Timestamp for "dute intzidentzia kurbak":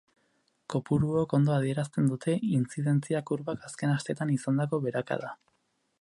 2.13-3.69